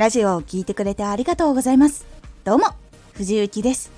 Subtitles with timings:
[0.00, 2.06] ラジオを聴いてくれてありがとうございます。
[2.42, 2.68] どうも、
[3.12, 3.92] 藤幸です。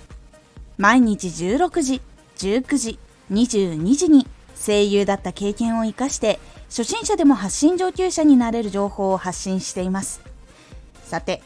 [0.76, 2.00] 毎日16時、
[2.38, 2.98] 19時、
[3.30, 4.26] 22時に
[4.66, 10.20] 声優だった経験を活かして初心者でも発信上級者になれる情報を発信しています
[11.04, 11.40] さて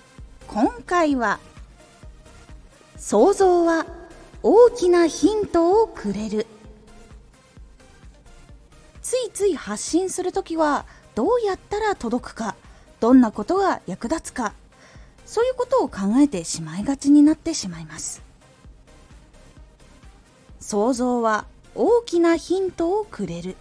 [0.48, 1.38] 今回は
[2.96, 3.84] 想像は
[4.42, 6.46] 大きなヒントをくれる
[9.02, 12.56] ついつい発信するときはどうやったら届くか
[13.00, 14.54] どんなことが役立つか
[15.24, 18.22] そういうことを考えてしまいがちになってしまいます。
[20.60, 23.56] 想像は大きなヒントをくれる。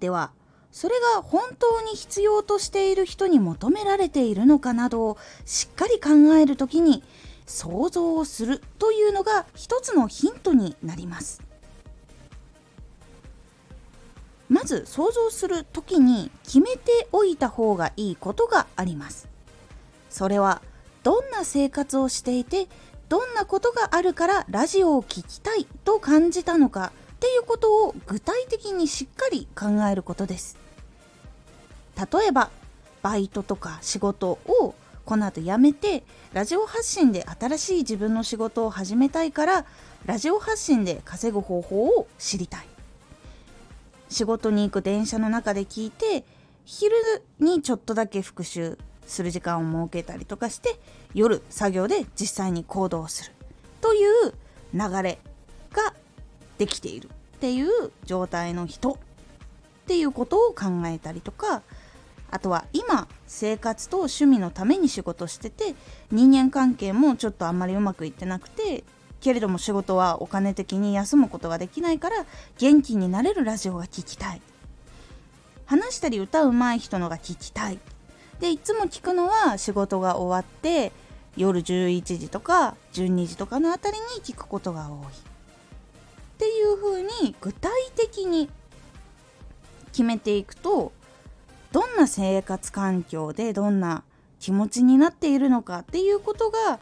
[0.00, 0.32] では
[0.72, 7.02] それが本当に必要としている人に求められているのかなどをしっかり考える時に
[7.46, 11.42] 想像をするというのが一つのヒントになります。
[14.50, 19.28] まず想像する時に決めておいた方がいいことがあります。
[20.10, 20.60] それは
[21.04, 22.66] どんな生活をしていて
[23.08, 30.58] どんなことがあるからラジオを聴きたいと感じたのかっていうことを具体的にしっかり考えることです。
[31.96, 32.50] 例えば
[33.02, 39.64] バイトとか仕事をこの後辞めてラジオ発信で新しい自分の仕事を始めたいから
[40.06, 42.79] ラジオ発信で稼ぐ方法を知りたい。
[44.10, 46.24] 仕事に行く電車の中で聞いて
[46.66, 46.94] 昼
[47.38, 50.78] にちょっとだけ復習する時間を設けたりとかして
[51.14, 53.32] 夜作業で実際に行動する
[53.80, 54.34] という
[54.74, 55.18] 流れ
[55.72, 55.94] が
[56.58, 57.08] できている。
[57.08, 58.96] っていう状態の人っ
[59.86, 61.62] ていうことを考えたりとか
[62.30, 65.74] あとは今生活と趣味のために仕事してて
[66.12, 68.84] 人間関係もちょっとあんまりうまくいってなくて
[69.20, 72.26] けれども仕事はお金的に休むことができないから
[72.58, 74.42] 元気になれるラジオが聴きたい。
[75.66, 77.78] 話したり歌うまい人のが聞きたい。
[78.40, 80.92] でいつも聞くのは仕事が終わって
[81.36, 85.06] 夜11時とか12時とかのあたりに聞くことが多い。
[85.06, 85.10] っ
[86.38, 88.48] ていう風に具体的に
[89.92, 90.92] 決めていくと
[91.70, 94.02] どんな生活環境でどんな
[94.40, 96.80] 気持ちになっているのかっていうことが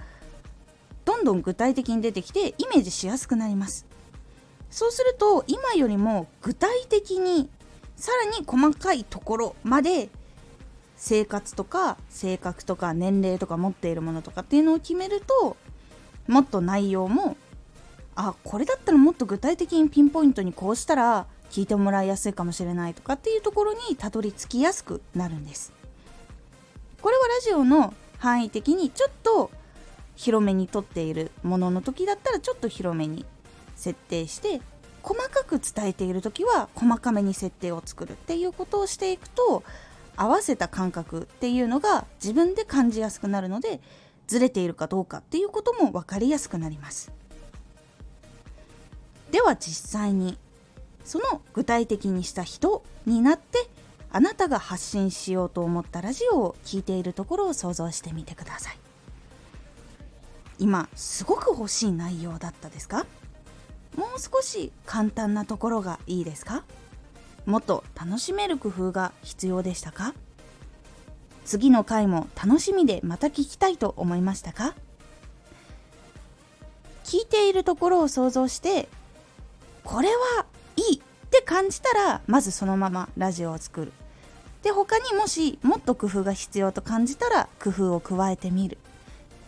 [1.09, 3.87] どんどん具体的に出てきてイメージしやすくなります。
[4.69, 7.49] そうすると今よりも具体的に
[7.97, 10.11] さらに細かいところまで
[10.97, 15.57] 生活とか性格とか年齢とか持っているものとかっていうのを決めると
[16.27, 17.39] もっと内容も
[18.15, 25.73] あこれだったらもっと具体的にピンポイントにこうしたら聞いてもらいやすいかもしれないとかっていうところにたどり着きやすくなるんです。
[27.01, 29.51] これはラジオの範囲的にちょっと
[30.19, 33.25] 広めに撮っているものの時だったらちょっと広めに
[33.77, 34.61] 設定して
[35.05, 39.63] 細かく伝えている時は細かめに設定を作るっていうことをしていくと
[40.17, 43.81] 合わせた感覚っていうのが自分で感じやすくなるので
[44.27, 47.13] ずれているかどうかっていうことも分かりやすくなります。
[49.31, 50.37] では実際に
[51.05, 53.71] その具体的にした人になって
[54.11, 58.88] あなたが発信しようと思ったラジオを聴いているところを想像してみてください。
[60.59, 63.07] 今すごく欲しい内容だったですか？
[63.97, 66.65] もう少し簡単なところがいいですか？
[67.47, 70.15] もっと楽しめる工夫が必要でしたか？
[71.45, 74.75] 次の回も楽しみでまた聞きたいと思いましたか？
[77.05, 78.89] 聞いているところを想像して
[79.83, 80.47] これは
[80.77, 83.93] いいって感じたらまずそのままラジオを作る。
[84.63, 88.77] で他にもしもっと工夫が必要と感じたら工夫を加えてみる。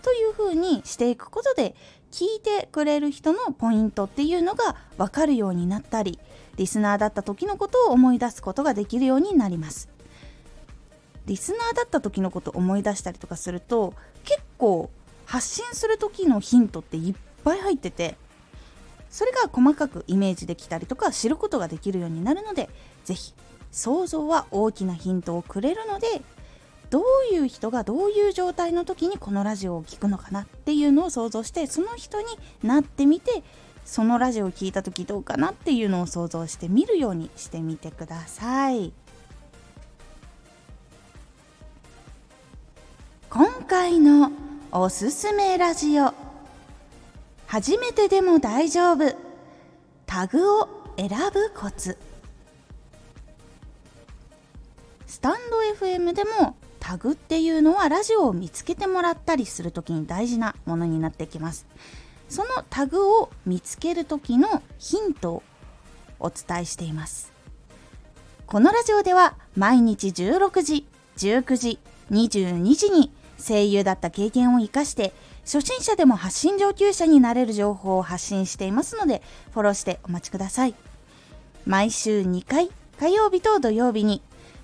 [0.02, 1.74] というふうにしていくことで
[2.10, 6.18] 聞いてくれる人のポイントっていうのが分かるようになったり
[6.56, 9.88] リスナーだった時のことを思い出すことができるようになります。
[11.26, 13.94] リスナーだった時のことを思い出したりとかすると
[14.24, 14.90] 結構
[15.26, 18.16] 発信する時のヒントっていっぱい入ってて
[19.10, 22.68] それが細かくイメージできたりとか知ることができるようになるので
[23.04, 23.34] 是非
[23.70, 26.22] 想像は大きなヒントをくれるので
[26.90, 32.26] どういう人がどういう状態の時にこのラジオを聴くのかなっていうのを想像してその人に
[32.64, 33.44] なってみて
[33.84, 38.92] そのラジオを聴いた時どうかなっていうのを想像してみるようにしてみてください。
[43.30, 44.32] 今回の
[44.72, 46.12] おすすめラジオ
[47.46, 49.16] 初めてでも大丈夫。
[50.06, 51.96] タグを選ぶコツ。
[55.06, 56.56] スタンド FM でも
[56.90, 61.68] タグっていうのはラジオを見つけてもらったりする時に大事なものになってきます。
[62.28, 65.42] そのタグを見つける時のヒントを
[66.18, 67.32] お伝えしています。
[68.44, 70.84] このラジオでは毎日16時
[71.18, 71.78] 19時
[72.10, 75.12] 22時に声優だった経験を生かして
[75.44, 79.22] 初心者でも発信上級者になれる情報を発信していますので
[79.52, 80.74] フォローしてお待ちください。
[81.66, 84.22] 毎週2回火曜日と土曜日に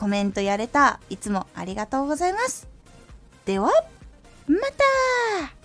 [0.00, 0.98] コメントやれた。
[1.10, 2.66] いつもありがとうございます。
[3.44, 3.70] では
[4.46, 5.59] また。